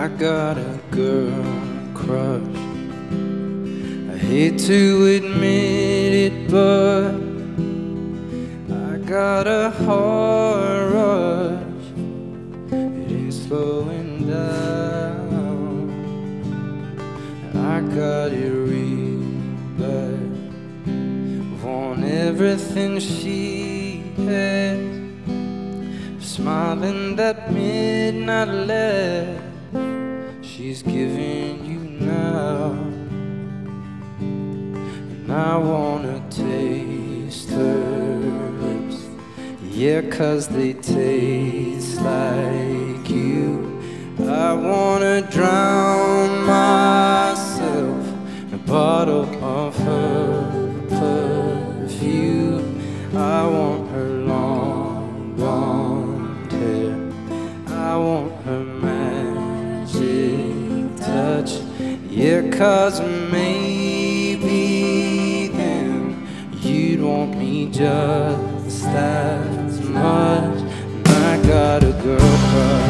[0.00, 1.44] I got a girl
[1.92, 2.56] crush.
[4.10, 7.12] I hate to admit it, but
[8.72, 11.84] I got a heart rush.
[12.72, 15.90] It ain't slowing down.
[17.54, 19.20] I got it real
[19.76, 20.30] bad.
[21.62, 24.80] Want everything she has.
[26.24, 29.49] Smiling that midnight laugh
[30.70, 32.70] she's giving you now.
[34.20, 38.98] And I wanna taste her lips.
[39.68, 43.80] Yeah, cause they taste like you.
[44.20, 48.06] I wanna drown myself
[48.42, 50.78] in a bottle of her
[51.88, 52.80] perfume.
[53.16, 56.94] I want her long blonde hair.
[57.66, 58.64] I want her
[62.30, 63.00] Yeah, cause
[63.32, 64.48] maybe
[65.48, 66.28] then
[66.62, 70.60] you'd want me just as much.
[70.60, 72.89] And I got a girl crush.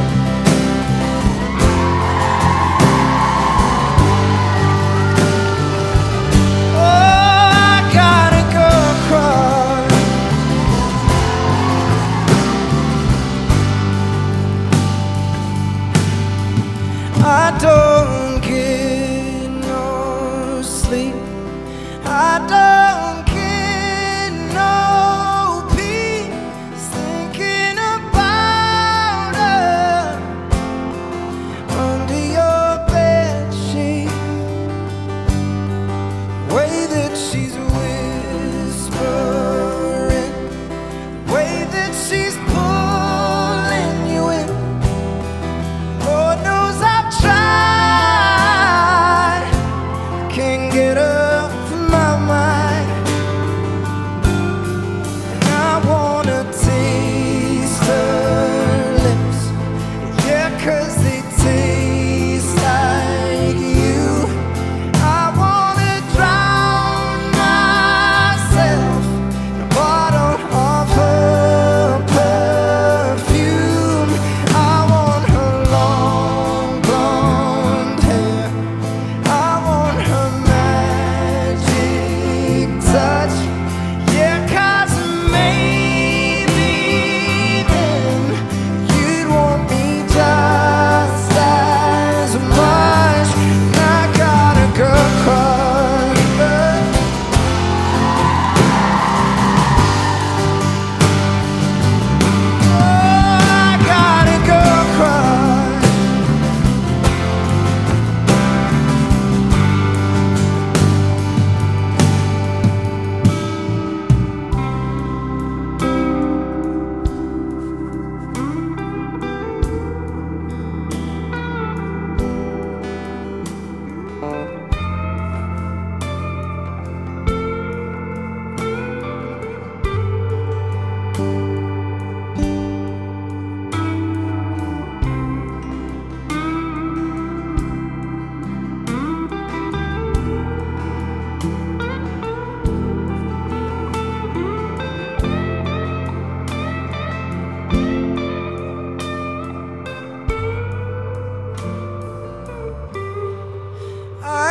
[22.30, 22.79] I don't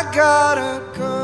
[0.10, 1.19] I got